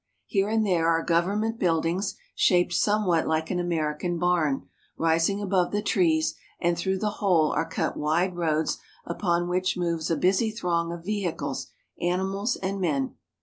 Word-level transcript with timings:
Here 0.25 0.49
and 0.49 0.65
there 0.65 0.87
are 0.87 1.03
government 1.03 1.59
buildings, 1.59 2.15
shaped 2.33 2.73
somewhat 2.73 3.27
like 3.27 3.51
an 3.51 3.59
American 3.59 4.17
barn, 4.17 4.67
rising 4.97 5.39
above 5.39 5.67
the 5.71 5.77
THE 5.77 5.83
GREAT 5.83 5.85
CAPITAL 5.85 6.09
OF 6.09 6.33
CHINA 6.33 6.69
123 6.71 6.71
trees, 6.71 6.71
and 6.71 6.77
through 6.79 6.97
the 6.97 7.17
whole 7.17 7.51
are 7.51 7.69
cut 7.69 7.97
wide 7.97 8.35
roads 8.35 8.79
upon 9.05 9.47
which 9.47 9.77
moves 9.77 10.09
a 10.09 10.17
busy 10.17 10.49
throng 10.49 10.91
of 10.91 11.05
vehicles, 11.05 11.67
animals, 12.01 12.55
and 12.55 12.81
men. 12.81 13.13